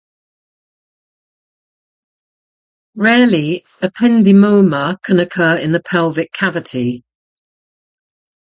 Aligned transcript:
Rarely, 2.95 3.63
ependymoma 3.83 4.99
can 5.03 5.19
occur 5.19 5.57
in 5.57 5.73
the 5.73 5.79
pelvic 5.79 6.33
cavity. 6.33 7.03